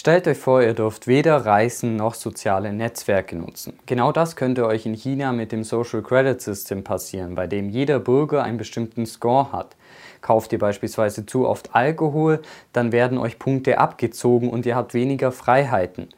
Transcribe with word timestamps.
Stellt 0.00 0.26
euch 0.26 0.38
vor, 0.38 0.62
ihr 0.62 0.72
dürft 0.72 1.08
weder 1.08 1.44
Reisen 1.44 1.96
noch 1.96 2.14
soziale 2.14 2.72
Netzwerke 2.72 3.36
nutzen. 3.36 3.78
Genau 3.84 4.12
das 4.12 4.34
könnte 4.34 4.64
euch 4.64 4.86
in 4.86 4.94
China 4.94 5.30
mit 5.30 5.52
dem 5.52 5.62
Social 5.62 6.00
Credit 6.00 6.40
System 6.40 6.82
passieren, 6.82 7.34
bei 7.34 7.46
dem 7.46 7.68
jeder 7.68 8.00
Bürger 8.00 8.42
einen 8.42 8.56
bestimmten 8.56 9.04
Score 9.04 9.52
hat. 9.52 9.76
Kauft 10.22 10.54
ihr 10.54 10.58
beispielsweise 10.58 11.26
zu 11.26 11.46
oft 11.46 11.74
Alkohol, 11.74 12.40
dann 12.72 12.92
werden 12.92 13.18
euch 13.18 13.38
Punkte 13.38 13.76
abgezogen 13.76 14.48
und 14.48 14.64
ihr 14.64 14.74
habt 14.74 14.94
weniger 14.94 15.32
Freiheiten. 15.32 16.08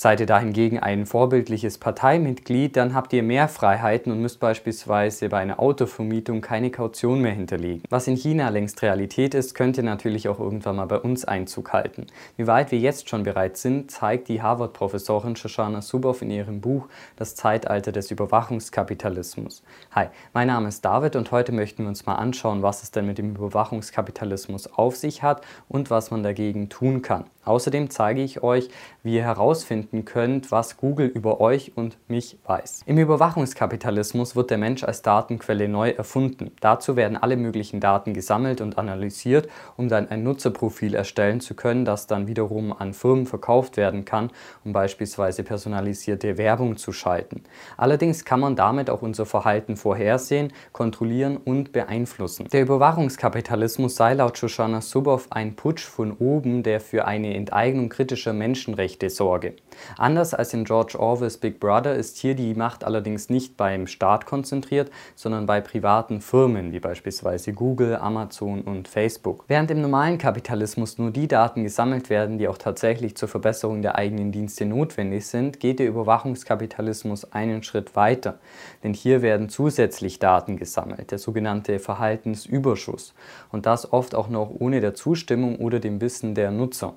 Seid 0.00 0.20
ihr 0.20 0.26
dahingegen 0.26 0.78
ein 0.78 1.06
vorbildliches 1.06 1.78
Parteimitglied, 1.78 2.76
dann 2.76 2.94
habt 2.94 3.12
ihr 3.12 3.24
mehr 3.24 3.48
Freiheiten 3.48 4.12
und 4.12 4.20
müsst 4.20 4.38
beispielsweise 4.38 5.28
bei 5.28 5.38
einer 5.38 5.58
Autovermietung 5.58 6.40
keine 6.40 6.70
Kaution 6.70 7.20
mehr 7.20 7.32
hinterlegen. 7.32 7.82
Was 7.90 8.06
in 8.06 8.14
China 8.14 8.48
längst 8.50 8.80
Realität 8.82 9.34
ist, 9.34 9.56
könnte 9.56 9.82
natürlich 9.82 10.28
auch 10.28 10.38
irgendwann 10.38 10.76
mal 10.76 10.86
bei 10.86 11.00
uns 11.00 11.24
Einzug 11.24 11.72
halten. 11.72 12.06
Wie 12.36 12.46
weit 12.46 12.70
wir 12.70 12.78
jetzt 12.78 13.08
schon 13.08 13.24
bereit 13.24 13.56
sind, 13.56 13.90
zeigt 13.90 14.28
die 14.28 14.40
Harvard-Professorin 14.40 15.34
Shoshana 15.34 15.80
Zuboff 15.80 16.22
in 16.22 16.30
ihrem 16.30 16.60
Buch 16.60 16.86
Das 17.16 17.34
Zeitalter 17.34 17.90
des 17.90 18.12
Überwachungskapitalismus. 18.12 19.64
Hi, 19.90 20.06
mein 20.32 20.46
Name 20.46 20.68
ist 20.68 20.84
David 20.84 21.16
und 21.16 21.32
heute 21.32 21.50
möchten 21.50 21.82
wir 21.82 21.88
uns 21.88 22.06
mal 22.06 22.14
anschauen, 22.14 22.62
was 22.62 22.84
es 22.84 22.92
denn 22.92 23.04
mit 23.04 23.18
dem 23.18 23.34
Überwachungskapitalismus 23.34 24.72
auf 24.74 24.94
sich 24.94 25.24
hat 25.24 25.44
und 25.66 25.90
was 25.90 26.12
man 26.12 26.22
dagegen 26.22 26.68
tun 26.68 27.02
kann. 27.02 27.24
Außerdem 27.48 27.88
zeige 27.88 28.22
ich 28.22 28.42
euch, 28.42 28.68
wie 29.02 29.16
ihr 29.16 29.22
herausfinden 29.22 30.04
könnt, 30.04 30.52
was 30.52 30.76
Google 30.76 31.06
über 31.06 31.40
euch 31.40 31.72
und 31.76 31.96
mich 32.06 32.36
weiß. 32.44 32.82
Im 32.84 32.98
Überwachungskapitalismus 32.98 34.36
wird 34.36 34.50
der 34.50 34.58
Mensch 34.58 34.84
als 34.84 35.00
Datenquelle 35.00 35.66
neu 35.66 35.90
erfunden. 35.90 36.52
Dazu 36.60 36.94
werden 36.94 37.16
alle 37.16 37.36
möglichen 37.36 37.80
Daten 37.80 38.12
gesammelt 38.12 38.60
und 38.60 38.76
analysiert, 38.76 39.48
um 39.78 39.88
dann 39.88 40.08
ein 40.10 40.22
Nutzerprofil 40.22 40.94
erstellen 40.94 41.40
zu 41.40 41.54
können, 41.54 41.86
das 41.86 42.06
dann 42.06 42.26
wiederum 42.26 42.74
an 42.78 42.92
Firmen 42.92 43.24
verkauft 43.24 43.78
werden 43.78 44.04
kann, 44.04 44.30
um 44.64 44.74
beispielsweise 44.74 45.42
personalisierte 45.42 46.36
Werbung 46.36 46.76
zu 46.76 46.92
schalten. 46.92 47.44
Allerdings 47.78 48.26
kann 48.26 48.40
man 48.40 48.56
damit 48.56 48.90
auch 48.90 49.00
unser 49.00 49.24
Verhalten 49.24 49.76
vorhersehen, 49.78 50.52
kontrollieren 50.72 51.38
und 51.38 51.72
beeinflussen. 51.72 52.46
Der 52.52 52.60
Überwachungskapitalismus 52.60 53.96
sei 53.96 54.12
laut 54.12 54.36
Shoshana 54.36 54.80
Zuboff 54.80 55.28
ein 55.30 55.56
Putsch 55.56 55.84
von 55.84 56.12
oben, 56.12 56.62
der 56.62 56.80
für 56.80 57.06
eine 57.06 57.37
Enteignung 57.38 57.88
kritischer 57.88 58.34
Menschenrechte 58.34 59.08
sorge. 59.08 59.54
Anders 59.96 60.34
als 60.34 60.52
in 60.52 60.64
George 60.64 60.98
Orwells 60.98 61.38
Big 61.38 61.60
Brother 61.60 61.94
ist 61.94 62.18
hier 62.18 62.34
die 62.34 62.54
Macht 62.54 62.84
allerdings 62.84 63.30
nicht 63.30 63.56
beim 63.56 63.86
Staat 63.86 64.26
konzentriert, 64.26 64.90
sondern 65.14 65.46
bei 65.46 65.60
privaten 65.60 66.20
Firmen 66.20 66.72
wie 66.72 66.80
beispielsweise 66.80 67.52
Google, 67.52 67.96
Amazon 67.96 68.62
und 68.62 68.88
Facebook. 68.88 69.44
Während 69.48 69.70
im 69.70 69.80
normalen 69.80 70.18
Kapitalismus 70.18 70.98
nur 70.98 71.10
die 71.10 71.28
Daten 71.28 71.62
gesammelt 71.62 72.10
werden, 72.10 72.38
die 72.38 72.48
auch 72.48 72.58
tatsächlich 72.58 73.16
zur 73.16 73.28
Verbesserung 73.28 73.82
der 73.82 73.94
eigenen 73.94 74.32
Dienste 74.32 74.66
notwendig 74.66 75.26
sind, 75.26 75.60
geht 75.60 75.78
der 75.78 75.88
Überwachungskapitalismus 75.88 77.32
einen 77.32 77.62
Schritt 77.62 77.96
weiter. 77.96 78.38
Denn 78.82 78.94
hier 78.94 79.22
werden 79.22 79.48
zusätzlich 79.48 80.18
Daten 80.18 80.56
gesammelt, 80.56 81.10
der 81.10 81.18
sogenannte 81.18 81.78
Verhaltensüberschuss. 81.78 83.14
Und 83.50 83.66
das 83.66 83.92
oft 83.92 84.14
auch 84.14 84.28
noch 84.28 84.50
ohne 84.58 84.80
der 84.80 84.94
Zustimmung 84.94 85.56
oder 85.56 85.80
dem 85.80 86.00
Wissen 86.00 86.34
der 86.34 86.50
Nutzer. 86.50 86.96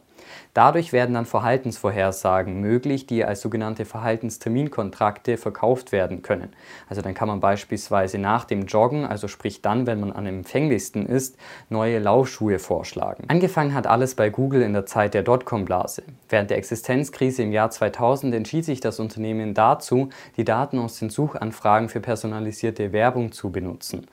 Dadurch 0.54 0.94
werden 0.94 1.14
dann 1.16 1.26
Verhaltensvorhersagen 1.26 2.60
möglich, 2.60 3.08
die 3.08 3.24
als 3.24 3.42
sogenannte 3.42 3.86
Verhaltensterminkontrakte 3.86 5.38
verkauft 5.38 5.92
werden 5.92 6.22
können. 6.22 6.50
Also 6.90 7.02
dann 7.02 7.14
kann 7.14 7.28
man 7.28 7.40
beispielsweise 7.40 8.18
nach 8.18 8.46
dem 8.46 8.66
Joggen, 8.66 9.06
also 9.06 9.28
sprich 9.28 9.62
dann, 9.62 9.88
wenn 9.88 10.00
man 10.00 10.12
am 10.12 10.26
empfänglichsten 10.26 11.06
ist, 11.06 11.38
neue 11.70 12.00
Laufschuhe 12.00 12.60
vorschlagen. 12.60 13.26
Angefangen 13.28 13.74
hat 13.74 13.88
alles 13.88 14.16
bei 14.16 14.30
Google 14.30 14.62
in 14.62 14.74
der 14.74 14.86
Zeit 14.86 15.14
der 15.14 15.24
Dotcom-Blase. 15.24 16.04
Während 16.30 16.50
der 16.50 16.58
Existenzkrise 16.58 17.44
im 17.44 17.52
Jahr 17.52 17.70
2000 17.70 18.34
entschied 18.36 18.66
sich 18.66 18.82
das 18.82 19.00
Unternehmen 19.00 19.54
dazu, 19.54 20.10
die 20.38 20.44
Daten 20.44 20.80
aus 20.80 21.00
den 21.00 21.10
Suchanfragen 21.10 21.90
für 21.90 22.00
personalisierte 22.00 22.92
Werbung 22.92 23.32
zu 23.32 23.52
benutzen. 23.52 24.08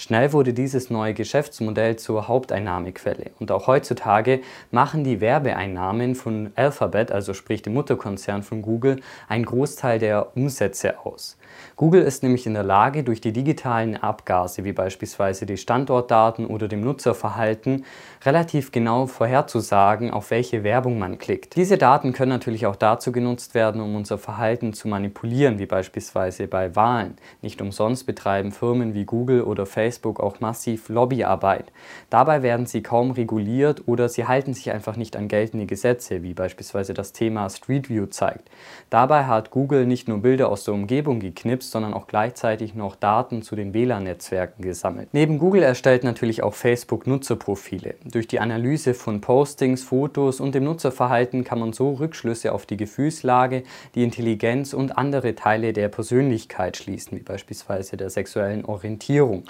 Schnell 0.00 0.32
wurde 0.32 0.54
dieses 0.54 0.88
neue 0.88 1.12
Geschäftsmodell 1.12 1.96
zur 1.96 2.26
Haupteinnahmequelle 2.26 3.32
und 3.38 3.52
auch 3.52 3.66
heutzutage 3.66 4.40
machen 4.70 5.04
die 5.04 5.20
Werbeeinnahmen 5.20 6.14
von 6.14 6.52
Alphabet, 6.56 7.12
also 7.12 7.34
sprich 7.34 7.60
dem 7.60 7.74
Mutterkonzern 7.74 8.42
von 8.42 8.62
Google, 8.62 9.02
einen 9.28 9.44
Großteil 9.44 9.98
der 9.98 10.34
Umsätze 10.34 11.04
aus. 11.04 11.36
Google 11.76 12.02
ist 12.02 12.22
nämlich 12.22 12.46
in 12.46 12.54
der 12.54 12.62
Lage, 12.62 13.04
durch 13.04 13.20
die 13.20 13.32
digitalen 13.32 13.96
Abgase, 13.96 14.64
wie 14.64 14.72
beispielsweise 14.72 15.46
die 15.46 15.56
Standortdaten 15.56 16.46
oder 16.46 16.68
dem 16.68 16.80
Nutzerverhalten, 16.80 17.84
relativ 18.24 18.72
genau 18.72 19.06
vorherzusagen, 19.06 20.10
auf 20.10 20.30
welche 20.30 20.62
Werbung 20.62 20.98
man 20.98 21.18
klickt. 21.18 21.56
Diese 21.56 21.78
Daten 21.78 22.12
können 22.12 22.30
natürlich 22.30 22.66
auch 22.66 22.76
dazu 22.76 23.12
genutzt 23.12 23.54
werden, 23.54 23.80
um 23.80 23.96
unser 23.96 24.18
Verhalten 24.18 24.72
zu 24.72 24.88
manipulieren, 24.88 25.58
wie 25.58 25.66
beispielsweise 25.66 26.46
bei 26.46 26.76
Wahlen. 26.76 27.16
Nicht 27.40 27.62
umsonst 27.62 28.06
betreiben 28.06 28.52
Firmen 28.52 28.94
wie 28.94 29.04
Google 29.04 29.42
oder 29.42 29.66
Facebook 29.66 30.20
auch 30.20 30.40
massiv 30.40 30.88
Lobbyarbeit. 30.88 31.72
Dabei 32.10 32.42
werden 32.42 32.66
sie 32.66 32.82
kaum 32.82 33.10
reguliert 33.10 33.88
oder 33.88 34.08
sie 34.08 34.26
halten 34.26 34.54
sich 34.54 34.70
einfach 34.70 34.96
nicht 34.96 35.16
an 35.16 35.28
geltende 35.28 35.66
Gesetze, 35.66 36.22
wie 36.22 36.34
beispielsweise 36.34 36.94
das 36.94 37.12
Thema 37.12 37.48
Street 37.48 37.88
View 37.88 38.06
zeigt. 38.06 38.50
Dabei 38.90 39.24
hat 39.24 39.50
Google 39.50 39.86
nicht 39.86 40.08
nur 40.08 40.18
Bilder 40.18 40.48
aus 40.48 40.64
der 40.64 40.74
Umgebung 40.74 41.20
geknipst, 41.20 41.39
geknipst, 41.40 41.70
sondern 41.70 41.94
auch 41.94 42.06
gleichzeitig 42.06 42.74
noch 42.74 42.96
Daten 42.96 43.42
zu 43.42 43.56
den 43.56 43.72
WLAN-Netzwerken 43.72 44.62
gesammelt. 44.62 45.08
Neben 45.12 45.38
Google 45.38 45.62
erstellt 45.62 46.04
natürlich 46.04 46.42
auch 46.42 46.54
Facebook 46.54 47.06
Nutzerprofile. 47.06 47.94
Durch 48.04 48.28
die 48.28 48.40
Analyse 48.40 48.92
von 48.92 49.22
Postings, 49.22 49.82
Fotos 49.82 50.40
und 50.40 50.54
dem 50.54 50.64
Nutzerverhalten 50.64 51.44
kann 51.44 51.58
man 51.58 51.72
so 51.72 51.92
Rückschlüsse 51.94 52.52
auf 52.52 52.66
die 52.66 52.76
Gefühlslage, 52.76 53.62
die 53.94 54.04
Intelligenz 54.04 54.74
und 54.74 54.98
andere 54.98 55.34
Teile 55.34 55.72
der 55.72 55.88
Persönlichkeit 55.88 56.76
schließen, 56.76 57.16
wie 57.16 57.22
beispielsweise 57.22 57.96
der 57.96 58.10
sexuellen 58.10 58.64
Orientierung. 58.66 59.44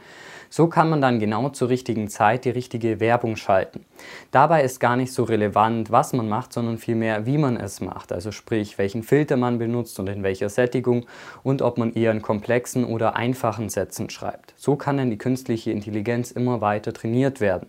So 0.53 0.67
kann 0.67 0.91
man 0.91 1.01
dann 1.01 1.21
genau 1.21 1.49
zur 1.51 1.69
richtigen 1.69 2.09
Zeit 2.09 2.45
die 2.45 2.51
richtige 2.51 2.99
Werbung 2.99 3.37
schalten. 3.37 3.85
Dabei 4.33 4.65
ist 4.65 4.81
gar 4.81 4.97
nicht 4.97 5.13
so 5.13 5.23
relevant, 5.23 5.93
was 5.93 6.13
man 6.13 6.29
macht, 6.29 6.53
sondern 6.53 6.77
vielmehr, 6.77 7.25
wie 7.25 7.39
man 7.39 7.57
es 7.57 7.81
macht. 7.81 8.13
Also 8.13 8.33
sprich, 8.33 8.77
welchen 8.77 9.05
Filter 9.05 9.37
man 9.37 9.59
benutzt 9.61 10.01
und 10.01 10.09
in 10.09 10.25
welcher 10.25 10.49
Sättigung 10.49 11.07
und 11.45 11.63
ob 11.63 11.79
man 11.79 11.95
eher 11.95 12.11
in 12.11 12.21
komplexen 12.21 12.85
oder 12.85 13.15
einfachen 13.15 13.69
Sätzen 13.69 14.11
schreibt. 14.11 14.53
So 14.57 14.75
kann 14.75 14.97
dann 14.97 15.11
die 15.11 15.19
künstliche 15.19 15.71
Intelligenz 15.71 16.33
immer 16.33 16.61
weiter 16.61 16.93
trainiert 16.93 17.41
werden. 17.41 17.69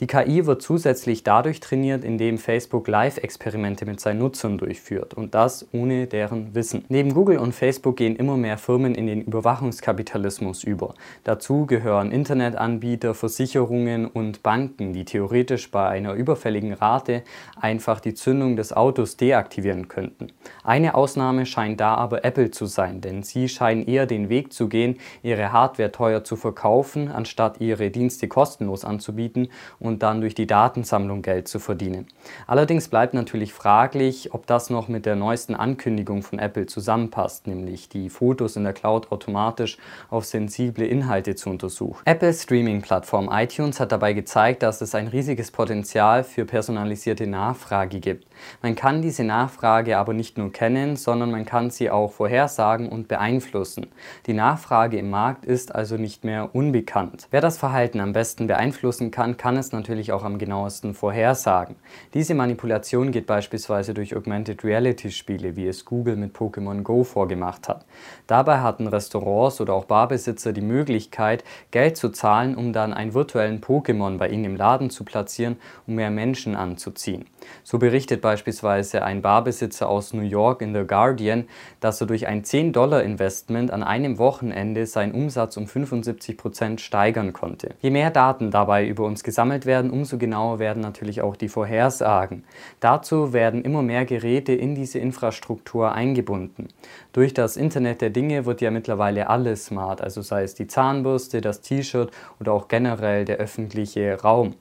Die 0.00 0.06
KI 0.06 0.46
wird 0.46 0.62
zusätzlich 0.62 1.24
dadurch 1.24 1.58
trainiert, 1.58 2.04
indem 2.04 2.38
Facebook 2.38 2.86
Live-Experimente 2.86 3.84
mit 3.84 3.98
seinen 3.98 4.20
Nutzern 4.20 4.56
durchführt 4.56 5.12
und 5.14 5.34
das 5.34 5.66
ohne 5.72 6.06
deren 6.06 6.54
Wissen. 6.54 6.84
Neben 6.88 7.14
Google 7.14 7.38
und 7.38 7.52
Facebook 7.52 7.96
gehen 7.96 8.14
immer 8.14 8.36
mehr 8.36 8.58
Firmen 8.58 8.94
in 8.94 9.08
den 9.08 9.22
Überwachungskapitalismus 9.22 10.62
über. 10.62 10.94
Dazu 11.24 11.66
gehören 11.66 12.12
Internetanbieter, 12.12 13.12
Versicherungen 13.12 14.06
und 14.06 14.44
Banken, 14.44 14.92
die 14.92 15.04
theoretisch 15.04 15.68
bei 15.72 15.88
einer 15.88 16.12
überfälligen 16.12 16.74
Rate 16.74 17.24
einfach 17.60 17.98
die 17.98 18.14
Zündung 18.14 18.54
des 18.54 18.72
Autos 18.72 19.16
deaktivieren 19.16 19.88
könnten. 19.88 20.28
Eine 20.62 20.94
Ausnahme 20.94 21.44
scheint 21.44 21.80
da 21.80 21.96
aber 21.96 22.24
Apple 22.24 22.52
zu 22.52 22.66
sein, 22.66 23.00
denn 23.00 23.24
sie 23.24 23.48
scheinen 23.48 23.84
eher 23.84 24.06
den 24.06 24.28
Weg 24.28 24.52
zu 24.52 24.68
gehen, 24.68 24.98
ihre 25.24 25.50
Hardware 25.50 25.90
teuer 25.90 26.22
zu 26.22 26.36
verkaufen, 26.36 27.08
anstatt 27.08 27.60
ihre 27.60 27.90
Dienste 27.90 28.28
kostenlos 28.28 28.84
anzubieten 28.84 29.48
und 29.80 29.87
dann 29.96 30.20
durch 30.20 30.34
die 30.34 30.46
Datensammlung 30.46 31.22
Geld 31.22 31.48
zu 31.48 31.58
verdienen. 31.58 32.06
Allerdings 32.46 32.88
bleibt 32.88 33.14
natürlich 33.14 33.52
fraglich, 33.52 34.34
ob 34.34 34.46
das 34.46 34.70
noch 34.70 34.88
mit 34.88 35.06
der 35.06 35.16
neuesten 35.16 35.54
Ankündigung 35.54 36.22
von 36.22 36.38
Apple 36.38 36.66
zusammenpasst, 36.66 37.46
nämlich 37.46 37.88
die 37.88 38.10
Fotos 38.10 38.56
in 38.56 38.64
der 38.64 38.74
Cloud 38.74 39.10
automatisch 39.10 39.78
auf 40.10 40.24
sensible 40.24 40.84
Inhalte 40.84 41.34
zu 41.34 41.50
untersuchen. 41.50 42.02
Apples 42.04 42.42
Streaming-Plattform 42.42 43.30
iTunes 43.32 43.80
hat 43.80 43.92
dabei 43.92 44.12
gezeigt, 44.12 44.62
dass 44.62 44.80
es 44.80 44.94
ein 44.94 45.08
riesiges 45.08 45.50
Potenzial 45.50 46.24
für 46.24 46.44
personalisierte 46.44 47.26
Nachfrage 47.26 48.00
gibt. 48.00 48.26
Man 48.62 48.74
kann 48.74 49.02
diese 49.02 49.24
Nachfrage 49.24 49.98
aber 49.98 50.12
nicht 50.12 50.38
nur 50.38 50.52
kennen, 50.52 50.96
sondern 50.96 51.30
man 51.30 51.44
kann 51.44 51.70
sie 51.70 51.90
auch 51.90 52.12
vorhersagen 52.12 52.88
und 52.88 53.08
beeinflussen. 53.08 53.86
Die 54.26 54.32
Nachfrage 54.32 54.98
im 54.98 55.10
Markt 55.10 55.44
ist 55.44 55.74
also 55.74 55.96
nicht 55.96 56.24
mehr 56.24 56.54
unbekannt. 56.54 57.28
Wer 57.30 57.40
das 57.40 57.58
Verhalten 57.58 58.00
am 58.00 58.12
besten 58.12 58.46
beeinflussen 58.46 59.10
kann, 59.10 59.36
kann 59.36 59.56
es 59.56 59.72
natürlich 59.72 59.77
auch 60.12 60.24
am 60.24 60.38
genauesten 60.38 60.94
vorhersagen. 60.94 61.76
Diese 62.14 62.34
Manipulation 62.34 63.12
geht 63.12 63.26
beispielsweise 63.26 63.94
durch 63.94 64.16
Augmented 64.16 64.64
Reality 64.64 65.10
Spiele, 65.10 65.56
wie 65.56 65.66
es 65.66 65.84
Google 65.84 66.16
mit 66.16 66.36
Pokémon 66.36 66.82
Go 66.82 67.04
vorgemacht 67.04 67.68
hat. 67.68 67.84
Dabei 68.26 68.58
hatten 68.58 68.86
Restaurants 68.86 69.60
oder 69.60 69.74
auch 69.74 69.84
Barbesitzer 69.84 70.52
die 70.52 70.60
Möglichkeit, 70.60 71.44
Geld 71.70 71.96
zu 71.96 72.10
zahlen, 72.10 72.54
um 72.56 72.72
dann 72.72 72.92
einen 72.92 73.14
virtuellen 73.14 73.60
Pokémon 73.60 74.18
bei 74.18 74.28
ihnen 74.28 74.44
im 74.44 74.56
Laden 74.56 74.90
zu 74.90 75.04
platzieren, 75.04 75.56
um 75.86 75.94
mehr 75.94 76.10
Menschen 76.10 76.56
anzuziehen. 76.56 77.26
So 77.64 77.78
berichtet 77.78 78.20
beispielsweise 78.20 79.04
ein 79.04 79.22
Barbesitzer 79.22 79.88
aus 79.88 80.12
New 80.12 80.22
York 80.22 80.60
in 80.62 80.74
The 80.74 80.84
Guardian, 80.86 81.44
dass 81.80 82.00
er 82.00 82.06
durch 82.06 82.26
ein 82.26 82.42
10-Dollar-Investment 82.42 83.70
an 83.70 83.82
einem 83.82 84.18
Wochenende 84.18 84.86
seinen 84.86 85.12
Umsatz 85.12 85.56
um 85.56 85.66
75 85.66 86.36
Prozent 86.36 86.80
steigern 86.80 87.32
konnte. 87.32 87.74
Je 87.80 87.90
mehr 87.90 88.10
Daten 88.10 88.50
dabei 88.50 88.86
über 88.86 89.04
uns 89.04 89.22
gesammelt 89.22 89.66
werden, 89.68 89.92
umso 89.92 90.18
genauer 90.18 90.58
werden 90.58 90.82
natürlich 90.82 91.22
auch 91.22 91.36
die 91.36 91.48
Vorhersagen. 91.48 92.42
Dazu 92.80 93.32
werden 93.32 93.62
immer 93.62 93.82
mehr 93.82 94.04
Geräte 94.04 94.52
in 94.52 94.74
diese 94.74 94.98
Infrastruktur 94.98 95.92
eingebunden. 95.92 96.70
Durch 97.12 97.32
das 97.32 97.56
Internet 97.56 98.00
der 98.00 98.10
Dinge 98.10 98.46
wird 98.46 98.60
ja 98.60 98.72
mittlerweile 98.72 99.30
alles 99.30 99.66
smart, 99.66 100.00
also 100.00 100.22
sei 100.22 100.42
es 100.42 100.56
die 100.56 100.66
Zahnbürste, 100.66 101.40
das 101.40 101.60
T-Shirt 101.60 102.10
oder 102.40 102.52
auch 102.52 102.66
generell 102.66 103.24
der 103.24 103.36
öffentliche 103.36 104.20
Raum. 104.20 104.56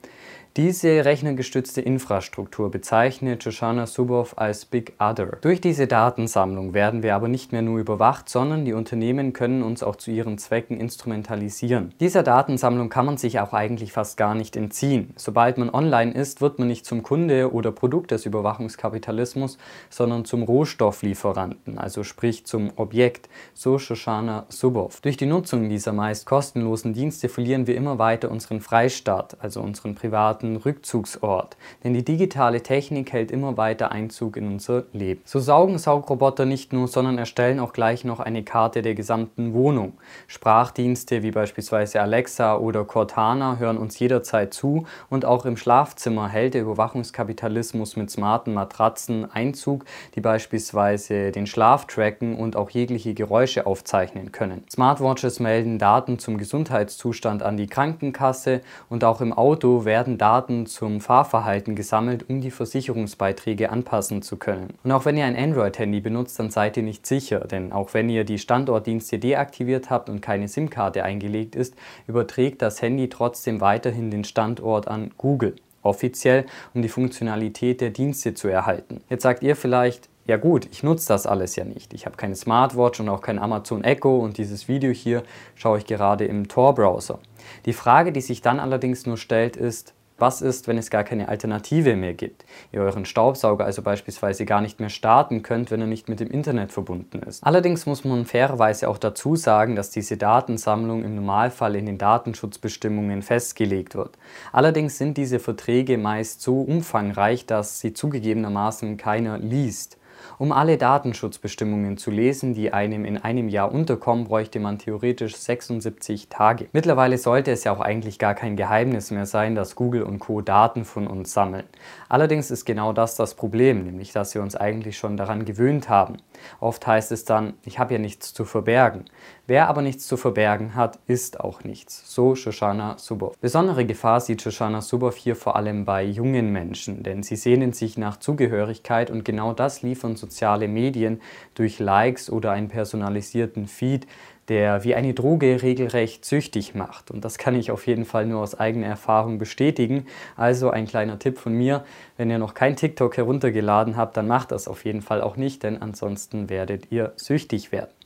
Diese 0.57 1.05
rechnergestützte 1.05 1.81
Infrastruktur 1.81 2.71
bezeichnet 2.71 3.43
Shoshana 3.43 3.85
Zuboff 3.85 4.39
als 4.39 4.65
Big 4.65 4.93
Other. 4.97 5.37
Durch 5.41 5.61
diese 5.61 5.85
Datensammlung 5.85 6.73
werden 6.73 7.03
wir 7.03 7.13
aber 7.13 7.27
nicht 7.27 7.51
mehr 7.51 7.61
nur 7.61 7.77
überwacht, 7.77 8.27
sondern 8.27 8.65
die 8.65 8.73
Unternehmen 8.73 9.33
können 9.33 9.61
uns 9.61 9.83
auch 9.83 9.97
zu 9.97 10.09
ihren 10.09 10.39
Zwecken 10.39 10.79
instrumentalisieren. 10.79 11.93
Dieser 11.99 12.23
Datensammlung 12.23 12.89
kann 12.89 13.05
man 13.05 13.17
sich 13.17 13.39
auch 13.39 13.53
eigentlich 13.53 13.91
fast 13.91 14.17
gar 14.17 14.33
nicht 14.33 14.55
entziehen. 14.55 15.13
Sobald 15.15 15.59
man 15.59 15.69
online 15.69 16.13
ist, 16.13 16.41
wird 16.41 16.57
man 16.57 16.69
nicht 16.69 16.87
zum 16.87 17.03
Kunde 17.03 17.53
oder 17.53 17.71
Produkt 17.71 18.09
des 18.09 18.25
Überwachungskapitalismus, 18.25 19.59
sondern 19.91 20.25
zum 20.25 20.41
Rohstofflieferanten, 20.41 21.77
also 21.77 22.03
sprich 22.03 22.47
zum 22.47 22.71
Objekt, 22.77 23.29
so 23.53 23.77
Shoshana 23.77 24.47
Zuboff. 24.49 25.01
Durch 25.01 25.17
die 25.17 25.27
Nutzung 25.27 25.69
dieser 25.69 25.93
meist 25.93 26.25
kostenlosen 26.25 26.93
Dienste 26.93 27.29
verlieren 27.29 27.67
wir 27.67 27.75
immer 27.75 27.99
weiter 27.99 28.31
unseren 28.31 28.59
Freistaat, 28.59 29.37
also 29.39 29.61
unseren 29.61 29.93
privaten 29.93 30.46
sogenannten 30.47 30.55
Rückzugsort, 30.57 31.57
denn 31.83 31.93
die 31.93 32.03
digitale 32.03 32.61
Technik 32.61 33.11
hält 33.11 33.31
immer 33.31 33.57
weiter 33.57 33.91
Einzug 33.91 34.37
in 34.37 34.47
unser 34.47 34.83
Leben. 34.93 35.21
So 35.25 35.39
saugen 35.39 35.77
Saugroboter 35.77 36.45
nicht 36.45 36.73
nur, 36.73 36.87
sondern 36.87 37.17
erstellen 37.17 37.59
auch 37.59 37.73
gleich 37.73 38.03
noch 38.03 38.19
eine 38.19 38.43
Karte 38.43 38.81
der 38.81 38.95
gesamten 38.95 39.53
Wohnung. 39.53 39.93
Sprachdienste 40.27 41.23
wie 41.23 41.31
beispielsweise 41.31 42.01
Alexa 42.01 42.57
oder 42.57 42.85
Cortana 42.85 43.57
hören 43.57 43.77
uns 43.77 43.99
jederzeit 43.99 44.53
zu 44.53 44.85
und 45.09 45.25
auch 45.25 45.45
im 45.45 45.57
Schlafzimmer 45.57 46.29
hält 46.29 46.53
der 46.53 46.61
Überwachungskapitalismus 46.61 47.95
mit 47.95 48.09
smarten 48.09 48.53
Matratzen 48.53 49.29
Einzug, 49.31 49.85
die 50.15 50.21
beispielsweise 50.21 51.31
den 51.31 51.47
Schlaf 51.47 51.85
tracken 51.85 52.37
und 52.37 52.55
auch 52.55 52.69
jegliche 52.69 53.13
Geräusche 53.13 53.65
aufzeichnen 53.65 54.31
können. 54.31 54.63
Smartwatches 54.71 55.39
melden 55.39 55.79
Daten 55.79 56.19
zum 56.19 56.37
Gesundheitszustand 56.37 57.43
an 57.43 57.57
die 57.57 57.67
Krankenkasse 57.67 58.61
und 58.89 59.03
auch 59.03 59.21
im 59.21 59.33
Auto 59.33 59.85
werden 59.85 60.17
Daten 60.17 60.36
Daten 60.37 60.67
zum 60.67 61.01
Fahrverhalten 61.01 61.75
gesammelt, 61.75 62.29
um 62.29 62.41
die 62.41 62.51
Versicherungsbeiträge 62.51 63.71
anpassen 63.71 64.21
zu 64.21 64.37
können. 64.37 64.75
Und 64.83 64.91
auch 64.91 65.03
wenn 65.03 65.17
ihr 65.17 65.25
ein 65.25 65.35
Android-Handy 65.35 65.99
benutzt, 65.99 66.37
dann 66.37 66.51
seid 66.51 66.77
ihr 66.77 66.83
nicht 66.83 67.07
sicher, 67.07 67.39
denn 67.39 67.71
auch 67.71 67.95
wenn 67.95 68.07
ihr 68.07 68.23
die 68.23 68.37
Standortdienste 68.37 69.17
deaktiviert 69.17 69.89
habt 69.89 70.09
und 70.09 70.21
keine 70.21 70.47
SIM-Karte 70.47 71.03
eingelegt 71.03 71.55
ist, 71.55 71.73
überträgt 72.05 72.61
das 72.61 72.83
Handy 72.83 73.09
trotzdem 73.09 73.61
weiterhin 73.61 74.11
den 74.11 74.25
Standort 74.25 74.87
an 74.87 75.09
Google 75.17 75.55
offiziell, 75.81 76.45
um 76.75 76.83
die 76.83 76.89
Funktionalität 76.89 77.81
der 77.81 77.89
Dienste 77.89 78.35
zu 78.35 78.47
erhalten. 78.47 79.01
Jetzt 79.09 79.23
sagt 79.23 79.41
ihr 79.41 79.55
vielleicht, 79.55 80.07
ja 80.27 80.37
gut, 80.37 80.67
ich 80.71 80.83
nutze 80.83 81.07
das 81.07 81.25
alles 81.25 81.55
ja 81.55 81.63
nicht. 81.63 81.95
Ich 81.95 82.05
habe 82.05 82.15
keine 82.15 82.35
Smartwatch 82.35 82.99
und 82.99 83.09
auch 83.09 83.21
kein 83.21 83.39
Amazon 83.39 83.83
Echo 83.83 84.17
und 84.17 84.37
dieses 84.37 84.67
Video 84.67 84.91
hier 84.91 85.23
schaue 85.55 85.79
ich 85.79 85.85
gerade 85.87 86.25
im 86.25 86.47
Tor-Browser. 86.47 87.17
Die 87.65 87.73
Frage, 87.73 88.11
die 88.11 88.21
sich 88.21 88.41
dann 88.41 88.59
allerdings 88.59 89.07
nur 89.07 89.17
stellt, 89.17 89.55
ist, 89.55 89.95
was 90.17 90.41
ist, 90.41 90.67
wenn 90.67 90.77
es 90.77 90.89
gar 90.89 91.03
keine 91.03 91.29
Alternative 91.29 91.95
mehr 91.95 92.13
gibt? 92.13 92.45
Ihr 92.71 92.81
euren 92.81 93.05
Staubsauger 93.05 93.65
also 93.65 93.81
beispielsweise 93.81 94.45
gar 94.45 94.61
nicht 94.61 94.79
mehr 94.79 94.89
starten 94.89 95.43
könnt, 95.43 95.71
wenn 95.71 95.81
er 95.81 95.87
nicht 95.87 96.09
mit 96.09 96.19
dem 96.19 96.29
Internet 96.29 96.71
verbunden 96.71 97.19
ist. 97.19 97.43
Allerdings 97.43 97.85
muss 97.85 98.03
man 98.03 98.25
fairerweise 98.25 98.89
auch 98.89 98.97
dazu 98.97 99.35
sagen, 99.35 99.75
dass 99.75 99.89
diese 99.91 100.17
Datensammlung 100.17 101.03
im 101.03 101.15
Normalfall 101.15 101.75
in 101.75 101.85
den 101.85 101.97
Datenschutzbestimmungen 101.97 103.21
festgelegt 103.21 103.95
wird. 103.95 104.17
Allerdings 104.51 104.97
sind 104.97 105.17
diese 105.17 105.39
Verträge 105.39 105.97
meist 105.97 106.41
so 106.41 106.61
umfangreich, 106.61 107.45
dass 107.45 107.79
sie 107.79 107.93
zugegebenermaßen 107.93 108.97
keiner 108.97 109.37
liest. 109.37 109.97
Um 110.37 110.51
alle 110.51 110.77
Datenschutzbestimmungen 110.77 111.97
zu 111.97 112.11
lesen, 112.11 112.53
die 112.53 112.73
einem 112.73 113.05
in 113.05 113.17
einem 113.17 113.49
Jahr 113.49 113.71
unterkommen, 113.71 114.25
bräuchte 114.25 114.59
man 114.59 114.79
theoretisch 114.79 115.35
76 115.35 116.29
Tage. 116.29 116.67
Mittlerweile 116.73 117.17
sollte 117.17 117.51
es 117.51 117.63
ja 117.63 117.71
auch 117.71 117.79
eigentlich 117.79 118.19
gar 118.19 118.35
kein 118.35 118.55
Geheimnis 118.55 119.11
mehr 119.11 119.25
sein, 119.25 119.55
dass 119.55 119.75
Google 119.75 120.03
und 120.03 120.19
Co. 120.19 120.41
Daten 120.41 120.85
von 120.85 121.07
uns 121.07 121.33
sammeln. 121.33 121.65
Allerdings 122.09 122.51
ist 122.51 122.65
genau 122.65 122.93
das 122.93 123.15
das 123.15 123.35
Problem, 123.35 123.83
nämlich 123.83 124.11
dass 124.11 124.33
wir 124.35 124.41
uns 124.41 124.55
eigentlich 124.55 124.97
schon 124.97 125.17
daran 125.17 125.45
gewöhnt 125.45 125.89
haben. 125.89 126.17
Oft 126.59 126.85
heißt 126.87 127.11
es 127.11 127.25
dann, 127.25 127.53
ich 127.65 127.79
habe 127.79 127.93
ja 127.93 127.99
nichts 127.99 128.33
zu 128.33 128.45
verbergen. 128.45 129.05
Wer 129.45 129.69
aber 129.69 129.81
nichts 129.81 130.07
zu 130.07 130.17
verbergen 130.17 130.75
hat, 130.75 130.99
ist 131.07 131.39
auch 131.39 131.63
nichts. 131.63 132.13
So 132.13 132.35
Shoshana 132.35 132.97
Zuboff. 132.97 133.37
Besondere 133.39 133.85
Gefahr 133.85 134.19
sieht 134.19 134.41
Shoshana 134.41 134.81
Zuboff 134.81 135.15
hier 135.15 135.35
vor 135.35 135.55
allem 135.55 135.85
bei 135.85 136.03
jungen 136.03 136.51
Menschen, 136.51 137.03
denn 137.03 137.23
sie 137.23 137.35
sehnen 137.35 137.73
sich 137.73 137.97
nach 137.97 138.17
Zugehörigkeit 138.17 139.09
und 139.09 139.23
genau 139.23 139.53
das 139.53 139.81
liefern 139.81 140.15
soziale 140.15 140.67
Medien 140.67 141.21
durch 141.55 141.79
Likes 141.79 142.29
oder 142.29 142.51
einen 142.51 142.67
personalisierten 142.67 143.67
Feed, 143.67 144.07
der 144.49 144.83
wie 144.83 144.95
eine 144.95 145.13
Droge 145.13 145.61
regelrecht 145.61 146.25
süchtig 146.25 146.75
macht. 146.75 147.11
Und 147.11 147.25
das 147.25 147.37
kann 147.37 147.55
ich 147.55 147.71
auf 147.71 147.87
jeden 147.87 148.05
Fall 148.05 148.25
nur 148.25 148.41
aus 148.41 148.55
eigener 148.59 148.87
Erfahrung 148.87 149.37
bestätigen. 149.37 150.05
Also 150.35 150.69
ein 150.69 150.87
kleiner 150.87 151.19
Tipp 151.19 151.37
von 151.37 151.53
mir, 151.53 151.83
wenn 152.15 152.29
ihr 152.29 152.39
noch 152.39 152.53
kein 152.53 152.75
TikTok 152.75 153.17
heruntergeladen 153.17 153.97
habt, 153.97 154.17
dann 154.17 154.27
macht 154.27 154.51
das 154.51 154.67
auf 154.67 154.85
jeden 154.85 155.01
Fall 155.01 155.21
auch 155.21 155.35
nicht, 155.35 155.63
denn 155.63 155.81
ansonsten 155.81 156.49
werdet 156.49 156.91
ihr 156.91 157.13
süchtig 157.15 157.71
werden. 157.71 157.96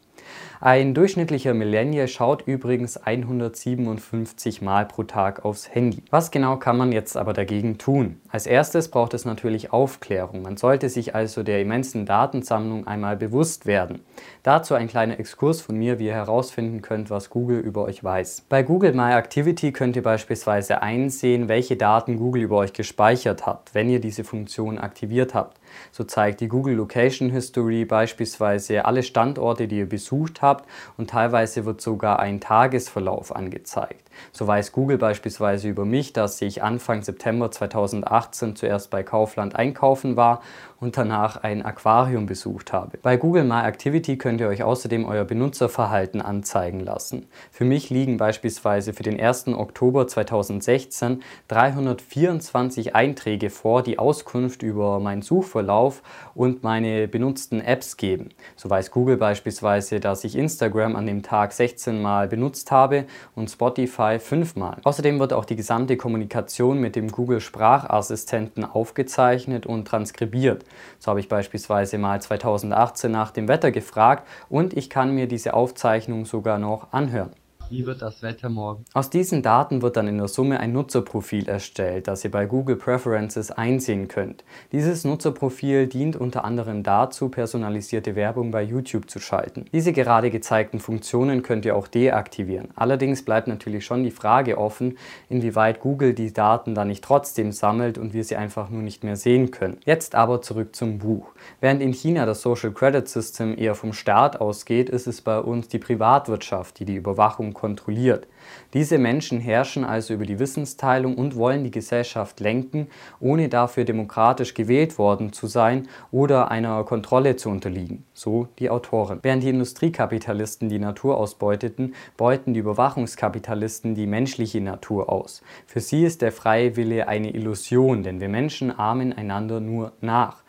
Ein 0.63 0.94
durchschnittlicher 0.94 1.56
Millennial 1.56 2.07
schaut 2.07 2.44
übrigens 2.45 2.95
157 2.95 4.62
Mal 4.62 4.86
pro 4.86 5.01
Tag 5.01 5.44
aufs 5.44 5.74
Handy. 5.74 6.04
Was 6.12 6.30
genau 6.30 6.57
kann 6.57 6.78
man 6.78 6.92
jetzt 6.92 7.18
aber 7.18 7.33
dagegen 7.33 7.80
tun? 7.80 8.22
Als 8.30 8.45
erstes 8.45 8.89
braucht 8.89 9.16
es 9.16 9.25
natürlich 9.25 9.74
Aufklärung. 9.74 10.44
Man 10.44 10.57
sollte 10.57 10.88
sich 10.89 11.16
also 11.16 11.42
der 11.42 11.62
immensen 11.62 12.06
Datensammlung 12.06 12.86
einmal 12.86 13.18
bewusst 13.18 13.66
werden. 13.66 14.01
Dazu 14.44 14.75
ein 14.75 14.88
kleiner 14.88 15.19
Exkurs 15.19 15.62
von 15.62 15.78
mir, 15.78 15.98
wie 15.98 16.06
ihr 16.06 16.13
herausfinden 16.13 16.84
könnt, 16.84 17.10
was 17.10 17.31
Google 17.31 17.60
über 17.60 17.84
euch 17.86 18.04
weiß. 18.04 18.45
Bei 18.48 18.62
Google 18.62 18.94
My 18.94 19.13
Activity 19.13 19.72
könnt 19.72 19.95
ihr 19.95 20.04
beispielsweise 20.04 20.84
einsehen, 20.84 21.48
welche 21.48 21.75
Daten 21.75 22.18
Google 22.18 22.44
über 22.44 22.57
euch 22.57 22.74
gespeichert 22.74 23.48
hat, 23.48 23.72
wenn 23.74 23.89
ihr 23.89 24.00
diese 24.00 24.24
Funktion 24.24 24.77
aktiviert 24.77 25.34
habt. 25.34 25.60
So 25.92 26.04
zeigt 26.04 26.42
die 26.42 26.48
Google 26.50 26.75
Location 26.75 27.31
History 27.31 27.84
beispielsweise 27.86 28.86
alle 28.86 29.01
Standorte, 29.01 29.68
die 29.68 29.80
ihr 29.80 29.89
besucht 29.89 30.31
habt 30.42 30.69
und 30.98 31.10
teilweise 31.10 31.66
wird 31.66 31.81
sogar 31.81 32.19
ein 32.19 32.39
Tagesverlauf 32.39 33.36
angezeigt. 33.36 34.11
So 34.31 34.48
weiß 34.48 34.72
Google 34.72 34.98
beispielsweise 34.98 35.69
über 35.69 35.86
mich, 35.86 36.13
dass 36.13 36.42
ich 36.42 36.63
Anfang 36.63 37.04
September 37.04 37.52
2018 37.52 38.56
zuerst 38.56 38.90
bei 38.90 39.04
Kaufland 39.04 39.56
einkaufen 39.56 40.16
war 40.16 40.42
und 40.81 40.98
danach 40.98 41.38
ein 41.38 41.63
Aquarium 41.63 42.25
besucht 42.25 42.74
habe. 42.74 42.98
Bei 43.02 43.15
Google 43.15 43.44
My 43.44 43.62
Activity 43.62 44.18
könnt 44.18 44.41
ihr 44.41 44.48
euch 44.48 44.63
außerdem 44.63 45.06
euer 45.06 45.24
Benutzerverhalten 45.24 46.22
anzeigen 46.22 46.80
lassen. 46.80 47.27
Für 47.51 47.65
mich 47.65 47.91
liegen 47.91 48.18
beispielsweise 48.18 48.91
für 48.91 49.03
den 49.03 49.20
1. 49.20 49.50
Oktober 49.50 50.08
2016 50.08 51.22
324 51.48 52.96
Einträge 52.96 53.51
vor, 53.51 53.84
die 53.84 54.00
Auskunft 54.00 54.63
über 54.63 55.00
meinen 55.00 55.22
Suchverlauf 55.22 56.01
und 56.34 56.63
meine 56.63 57.08
benutzten 57.08 57.62
Apps 57.62 57.96
geben. 57.96 58.30
So 58.56 58.68
weiß 58.70 58.89
Google 58.89 59.18
beispielsweise, 59.18 60.00
dass 60.00 60.24
ich 60.24 60.36
Instagram 60.36 60.96
an 60.96 61.06
dem 61.06 61.22
Tag 61.22 61.53
16 61.53 62.01
Mal 62.01 62.27
benutzt 62.27 62.72
habe 62.72 63.06
und 63.36 63.51
Spotify 63.51 64.00
5 64.01 64.55
Mal. 64.55 64.77
Außerdem 64.84 65.20
wird 65.20 65.31
auch 65.31 65.46
die 65.46 65.55
gesamte 65.55 65.96
Kommunikation 65.96 66.79
mit 66.79 66.96
dem 66.96 67.12
Google 67.12 67.39
Sprachassistenten 67.39 68.65
aufgezeichnet 68.65 69.67
und 69.67 69.88
transkribiert. 69.88 70.65
So 70.98 71.10
habe 71.12 71.20
ich 71.20 71.29
beispielsweise 71.29 72.00
mal 72.00 72.20
2018 72.20 73.12
nach 73.12 73.29
dem 73.29 73.48
Wetter 73.48 73.72
gefragt 73.72 74.27
und 74.50 74.75
ich 74.75 74.89
kann 74.89 75.13
mir 75.13 75.27
diese 75.27 75.53
Aufzeichnung 75.53 76.25
sogar 76.25 76.58
noch 76.58 76.91
anhören. 76.91 77.31
Wie 77.72 77.86
wird 77.86 78.01
das 78.01 78.22
Wetter 78.22 78.50
morgen? 78.50 78.84
Aus 78.94 79.10
diesen 79.10 79.42
Daten 79.42 79.82
wird 79.82 79.96
dann 79.96 80.06
in 80.10 80.18
der 80.18 80.28
Summe 80.28 80.60
ein 80.60 80.74
Nutzerprofil 80.74 81.48
erstellt, 81.48 82.10
das 82.10 82.25
ihr 82.25 82.30
bei 82.30 82.46
Google 82.46 82.75
Preferences 82.75 83.50
einsehen 83.50 84.10
könnt. 84.10 84.44
Dieses 84.74 85.06
Nutzerprofil 85.06 85.88
dient 85.88 86.18
unter 86.18 86.44
anderem 86.44 86.84
dazu, 86.84 87.30
personalisierte 87.30 88.18
Werbung 88.18 88.51
bei 88.51 88.62
YouTube 88.62 89.10
zu 89.10 89.20
schalten. 89.20 89.68
Diese 89.72 89.94
gerade 89.94 90.32
gezeigten 90.32 90.82
Funktionen 90.82 91.44
könnt 91.44 91.63
ihr 91.63 91.78
auch 91.78 91.88
deaktivieren. 91.88 92.72
Allerdings 92.75 93.24
bleibt 93.24 93.48
natürlich 93.48 93.86
schon 93.86 94.04
die 94.04 94.12
Frage 94.12 94.58
offen, 94.58 94.98
inwieweit 95.30 95.80
Google 95.80 96.13
die 96.13 96.34
Daten 96.34 96.75
dann 96.75 96.90
nicht 96.90 97.06
trotzdem 97.06 97.54
sammelt 97.54 97.98
und 97.98 98.13
wir 98.13 98.25
sie 98.25 98.36
einfach 98.36 98.70
nur 98.70 98.82
nicht 98.82 99.06
mehr 99.06 99.16
sehen 99.16 99.50
können. 99.50 99.78
Jetzt 99.86 100.13
aber 100.13 100.42
zurück 100.42 100.75
zum 100.75 101.00
Buch. 101.00 101.30
Während 101.62 101.82
in 101.82 101.94
China 101.94 102.25
das 102.25 102.42
Social 102.42 102.74
Credit 102.74 103.08
System 103.08 103.58
eher 103.58 103.75
vom 103.75 103.94
Staat 103.94 104.42
ausgeht, 104.42 104.90
ist 104.90 105.08
es 105.08 105.22
bei 105.22 105.40
uns 105.40 105.70
die 105.70 105.80
Privatwirtschaft, 105.80 106.78
die 106.78 106.84
die 106.84 106.96
Überwachung 106.96 107.54
kontrolliert. 107.62 108.27
Diese 108.74 108.98
Menschen 108.98 109.39
herrschen 109.39 109.86
also 109.86 110.15
über 110.15 110.25
die 110.25 110.39
Wissensteilung 110.39 111.15
und 111.15 111.36
wollen 111.36 111.63
die 111.63 111.70
Gesellschaft 111.70 112.39
lenken, 112.39 112.88
ohne 113.20 113.50
dafür 113.50 113.86
demokratisch 113.86 114.56
gewählt 114.56 114.98
worden 114.98 115.32
zu 115.32 115.46
sein 115.46 115.88
oder 116.12 116.50
einer 116.50 116.84
Kontrolle 116.84 117.36
zu 117.36 117.50
unterliegen, 117.50 118.03
so 118.13 118.48
die 118.58 118.72
Autoren. 118.72 119.20
Während 119.22 119.44
die 119.44 119.50
Industriekapitalisten 119.50 120.70
die 120.70 120.80
Natur 120.80 121.18
ausbeuteten, 121.18 121.94
beuten 122.18 122.56
die 122.56 122.62
Überwachungskapitalisten 122.62 123.94
die 123.94 124.08
menschliche 124.08 124.60
Natur 124.60 125.10
aus. 125.10 125.44
Für 125.68 125.82
sie 125.82 126.03
ist 126.03 126.24
der 126.24 126.32
freie 126.32 126.75
Wille 126.75 127.08
eine 127.08 127.30
Illusion, 127.30 128.01
denn 128.01 128.20
wir 128.20 128.30
Menschen 128.30 128.72
ahmen 128.72 129.13
einander 129.13 129.60
nur 129.60 129.91
nach. 130.01 130.41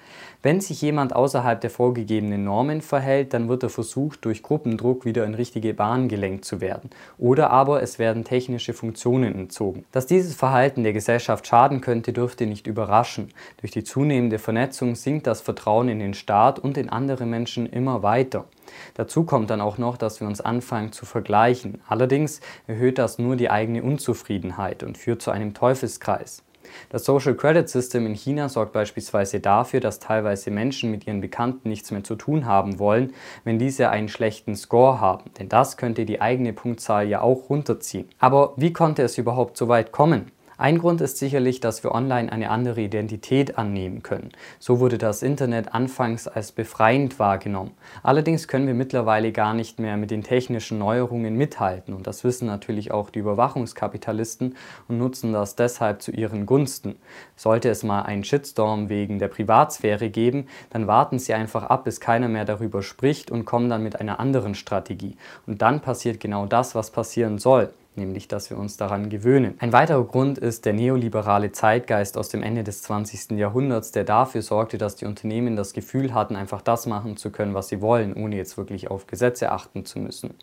Wenn 0.45 0.61
sich 0.61 0.83
jemand 0.83 1.15
außerhalb 1.15 1.61
der 1.61 1.71
vorgegebenen 1.71 2.43
Normen 2.43 2.81
verhält, 2.81 3.33
dann 3.33 3.49
wird 3.49 3.63
er 3.63 3.69
versucht, 3.69 4.25
durch 4.25 4.43
Gruppendruck 4.43 5.05
wieder 5.05 5.25
in 5.25 5.35
richtige 5.35 5.73
Bahn 5.73 6.09
gelenkt 6.09 6.45
zu 6.45 6.61
werden. 6.61 6.91
Oder 7.17 7.51
aber 7.51 7.81
es 7.81 8.01
werden 8.01 8.25
technische 8.25 8.73
Funktionen 8.73 9.37
entzogen. 9.37 9.85
Dass 9.93 10.07
dieses 10.07 10.35
Verhalten 10.35 10.83
der 10.83 10.95
Gesellschaft 10.95 11.47
schaden 11.47 11.81
könnte, 11.81 12.13
dürfte 12.13 12.47
nicht 12.47 12.67
überraschen. 12.67 13.29
Durch 13.61 13.71
die 13.71 13.85
zunehmende 13.85 14.41
Vernetzung 14.41 14.97
sinkt 14.97 15.29
das 15.29 15.41
Vertrauen 15.41 15.89
in 15.89 16.01
den 16.01 16.15
Staat 16.15 16.59
und 16.59 16.77
in 16.77 16.89
andere 16.89 17.25
Menschen 17.25 17.67
immer 17.67 18.03
weiter. 18.03 18.47
Dazu 18.95 19.23
kommt 19.23 19.49
dann 19.49 19.61
auch 19.61 19.79
noch, 19.79 19.97
dass 19.97 20.21
wir 20.21 20.27
uns 20.27 20.41
anfangen 20.41 20.91
zu 20.91 21.07
vergleichen. 21.07 21.81
Allerdings 21.87 22.41
erhöht 22.67 22.99
das 22.99 23.21
nur 23.21 23.37
die 23.37 23.51
eigene 23.51 23.85
Unzufriedenheit 23.85 24.83
und 24.83 24.99
führt 24.99 25.23
zu 25.23 25.31
einem 25.31 25.55
Teufelskreis. 25.55 26.43
Das 26.91 27.05
Social 27.05 27.35
Credit 27.35 27.69
System 27.69 28.07
in 28.07 28.15
China 28.15 28.49
sorgt 28.49 28.73
beispielsweise 28.73 29.41
dafür, 29.41 29.81
dass 29.81 29.99
teilweise 29.99 30.51
Menschen 30.51 30.91
mit 30.91 31.07
ihren 31.07 31.21
Bekannten 31.21 31.69
nichts 31.69 31.91
mehr 31.91 32.05
zu 32.05 32.15
tun 32.15 32.47
haben 32.47 32.79
wollen, 32.79 33.13
wenn 33.45 33.59
diese 33.59 33.91
einen 33.91 34.09
schlechten 34.09 34.57
Score 34.57 35.01
haben, 35.01 35.31
denn 35.39 35.49
das 35.49 35.77
könnte 35.77 36.05
die 36.05 36.21
eigene 36.21 36.53
Punktzahl 36.53 37.09
ja 37.09 37.21
auch 37.21 37.51
runterziehen. 37.51 38.09
Aber 38.19 38.55
wie 38.57 38.73
konnte 38.73 39.03
es 39.03 39.19
überhaupt 39.19 39.57
so 39.57 39.69
weit 39.69 39.93
kommen? 39.93 40.31
Ein 40.63 40.79
Grund 40.79 41.01
ist 41.01 41.19
sicherlich, 41.19 41.59
dass 41.59 41.83
wir 41.83 41.91
online 41.91 42.31
eine 42.31 42.49
andere 42.49 42.83
Identität 42.83 43.59
annehmen 43.59 44.05
können. 44.05 44.31
So 44.61 44.79
wurde 44.79 44.97
das 44.97 45.25
Internet 45.25 45.75
anfangs 45.75 46.29
als 46.29 46.53
befreiend 46.53 47.19
wahrgenommen. 47.19 47.73
Allerdings 48.05 48.47
können 48.47 48.69
wir 48.69 48.75
mittlerweile 48.75 49.33
gar 49.33 49.55
nicht 49.55 49.81
mehr 49.81 49.97
mit 49.97 50.13
den 50.13 50.23
technischen 50.23 50.79
Neuerungen 50.79 51.35
mithalten 51.37 51.93
und 51.95 52.07
das 52.07 52.23
wissen 52.23 52.47
natürlich 52.47 52.93
auch 52.93 53.11
die 53.11 53.19
Überwachungskapitalisten 53.19 54.55
und 54.87 54.99
nutzen 54.99 55.33
das 55.33 55.57
deshalb 55.57 56.01
zu 56.01 56.13
ihren 56.13 56.47
Gunsten. 56.47 56.95
Sollte 57.35 57.69
es 57.69 57.83
mal 57.83 58.03
einen 58.03 58.23
Shitstorm 58.23 58.89
wegen 58.89 59.19
der 59.19 59.27
Privatsphäre 59.27 60.11
geben, 60.11 60.47
dann 60.71 60.87
warten 60.87 61.19
sie 61.19 61.35
einfach 61.35 61.65
ab, 61.65 61.83
bis 61.83 61.99
keiner 61.99 62.29
mehr 62.29 62.45
darüber 62.45 62.83
spricht 62.85 63.33
und 63.33 63.47
kommen 63.47 63.69
dann 63.69 63.83
mit 63.83 64.01
einer 64.01 64.21
anderen 64.21 64.55
Strategie. 64.55 65.17
Und 65.45 65.61
dann 65.61 65.81
passiert 65.81 66.21
genau 66.21 66.47
das, 66.47 66.77
was 66.77 66.93
passieren 66.93 67.39
soll 67.41 67.73
nämlich 67.97 68.29
dass 68.29 68.51
wir 68.51 68.59
uns 68.59 68.77
daran 68.77 69.09
gewöhnen. 69.09 69.55
Ein 69.59 69.73
weiterer 69.73 70.05
Grund 70.05 70.39
ist 70.39 70.65
der 70.65 70.73
neoliberale 70.73 71.53
Zeitgeist 71.53 72.17
aus 72.17 72.29
dem 72.29 72.43
Ende 72.43 72.65
des 72.65 72.83
20. 72.83 73.33
Jahrhunderts, 73.39 73.93
der 73.93 74.05
dafür 74.05 74.43
sorgte, 74.43 74.79
dass 74.79 74.97
die 74.97 75.05
Unternehmen 75.05 75.57
das 75.57 75.73
Gefühl 75.73 76.15
hatten, 76.15 76.37
einfach 76.37 76.63
das 76.63 76.87
machen 76.87 77.17
zu 77.17 77.31
können, 77.31 77.55
was 77.55 77.69
sie 77.69 77.81
wollen, 77.81 78.15
ohne 78.15 78.37
jetzt 78.37 78.57
wirklich 78.57 78.91
auf 78.91 79.07
Gesetze 79.07 79.53
achten 79.53 79.85
zu 79.85 79.99
müssen. 79.99 80.35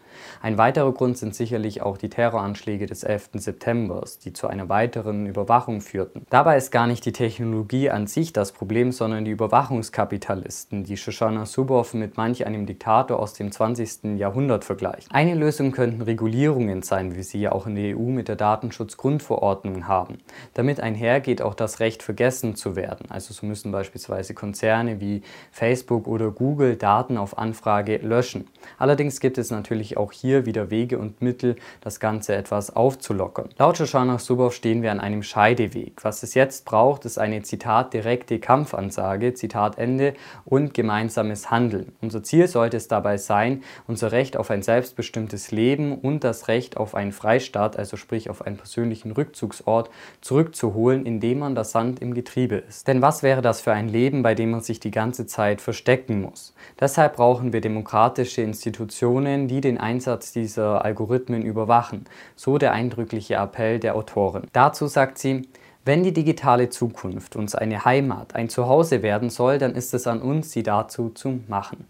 Ein 0.42 0.58
weiterer 0.58 0.92
Grund 0.94 1.18
sind 1.18 1.36
sicherlich 1.36 1.82
auch 1.82 1.98
die 1.98 2.10
Terroranschläge 2.10 2.86
des 2.86 3.04
11. 3.04 3.30
September, 3.36 4.04
die 4.24 4.34
zu 4.34 4.48
einer 4.48 4.70
weiteren 4.70 5.26
Überwachung 5.26 5.82
führten. 5.82 6.26
Dabei 6.30 6.58
ist 6.58 6.72
gar 6.72 6.88
nicht 6.88 7.06
die 7.06 7.12
Technologie 7.12 7.90
an 7.90 8.08
sich 8.08 8.34
das 8.34 8.52
Problem, 8.52 8.92
sondern 8.92 9.26
die 9.26 9.32
Überwachungskapitalisten, 9.32 10.84
die 10.84 10.98
Shoshana 10.98 11.46
Zuboff 11.46 11.94
mit 11.94 12.18
manch 12.18 12.46
einem 12.46 12.66
Diktator 12.66 13.20
aus 13.20 13.34
dem 13.34 13.52
20. 13.52 14.18
Jahrhundert 14.18 14.64
vergleicht. 14.64 15.08
Eine 15.12 15.36
Lösung 15.36 15.72
könnten 15.72 16.02
Regulierungen 16.02 16.84
sein, 16.84 17.16
wie 17.16 17.24
sie 17.24 17.39
die 17.40 17.48
auch 17.48 17.68
in 17.68 17.76
der 17.76 17.98
EU 17.98 18.10
mit 18.10 18.28
der 18.28 18.36
Datenschutzgrundverordnung 18.36 19.88
haben. 19.88 20.18
Damit 20.56 20.82
einhergeht 20.82 21.42
auch 21.42 21.56
das 21.56 21.80
Recht, 21.80 22.04
vergessen 22.04 22.56
zu 22.56 22.76
werden. 22.76 23.06
Also 23.10 23.34
so 23.34 23.46
müssen 23.46 23.72
beispielsweise 23.72 24.34
Konzerne 24.34 25.00
wie 25.00 25.22
Facebook 25.52 26.08
oder 26.08 26.32
Google 26.32 26.76
Daten 26.76 27.18
auf 27.18 27.38
Anfrage 27.38 27.98
löschen. 27.98 28.48
Allerdings 28.78 29.22
gibt 29.22 29.38
es 29.38 29.52
natürlich 29.52 29.96
auch 29.96 30.12
hier 30.12 30.46
wieder 30.46 30.70
Wege 30.70 31.00
und 31.00 31.22
Mittel, 31.22 31.56
das 31.80 32.02
Ganze 32.02 32.36
etwas 32.36 32.76
aufzulockern. 32.76 33.50
Laut 33.58 33.78
Shoshana 33.78 34.18
Zuboff 34.18 34.54
stehen 34.54 34.82
wir 34.82 34.92
an 34.92 35.00
einem 35.00 35.24
Scheideweg. 35.24 36.04
Was 36.04 36.24
es 36.24 36.34
jetzt 36.34 36.66
braucht, 36.66 37.06
ist 37.06 37.18
eine 37.18 37.42
Zitat 37.44 37.94
direkte 37.94 38.40
Kampfansage, 38.40 39.34
Zitat 39.34 39.78
Ende 39.78 40.14
und 40.44 40.74
gemeinsames 40.74 41.50
Handeln. 41.50 41.94
Unser 42.02 42.22
Ziel 42.22 42.48
sollte 42.48 42.76
es 42.76 42.90
dabei 42.90 43.18
sein, 43.18 43.64
unser 43.88 44.12
Recht 44.12 44.36
auf 44.36 44.52
ein 44.52 44.62
selbstbestimmtes 44.62 45.52
Leben 45.52 45.98
und 45.98 46.26
das 46.26 46.50
Recht 46.50 46.76
auf 46.76 46.96
ein 46.96 47.14
freies 47.14 47.29
Freistaat, 47.30 47.78
also 47.78 47.96
sprich 47.96 48.32
auf 48.32 48.44
einen 48.44 48.58
persönlichen 48.58 49.12
Rückzugsort, 49.12 49.92
zurückzuholen, 50.20 51.06
indem 51.06 51.38
man 51.38 51.54
das 51.54 51.72
Sand 51.72 52.02
im 52.02 52.16
Getriebe 52.16 52.56
ist. 52.56 52.88
Denn 52.88 53.04
was 53.04 53.22
wäre 53.22 53.44
das 53.44 53.62
für 53.62 53.72
ein 53.72 53.88
Leben, 53.88 54.24
bei 54.24 54.34
dem 54.34 54.50
man 54.50 54.62
sich 54.62 54.80
die 54.80 54.90
ganze 54.90 55.28
Zeit 55.28 55.62
verstecken 55.62 56.24
muss? 56.24 56.56
Deshalb 56.80 57.18
brauchen 57.18 57.54
wir 57.54 57.62
demokratische 57.62 58.42
Institutionen, 58.42 59.48
die 59.48 59.62
den 59.62 59.78
Einsatz 59.78 60.34
dieser 60.34 60.84
Algorithmen 60.84 61.44
überwachen. 61.44 62.06
So 62.36 62.58
der 62.58 62.72
eindrückliche 62.72 63.36
Appell 63.36 63.78
der 63.78 63.96
Autorin. 63.96 64.48
Dazu 64.52 64.88
sagt 64.88 65.20
sie, 65.20 65.48
wenn 65.86 66.02
die 66.02 66.14
digitale 66.14 66.70
Zukunft 66.70 67.36
uns 67.36 67.54
eine 67.54 67.86
Heimat, 67.86 68.34
ein 68.34 68.50
Zuhause 68.50 69.04
werden 69.04 69.30
soll, 69.30 69.60
dann 69.60 69.76
ist 69.76 69.94
es 69.94 70.08
an 70.08 70.24
uns, 70.24 70.52
sie 70.52 70.64
dazu 70.64 71.10
zu 71.10 71.42
machen. 71.48 71.86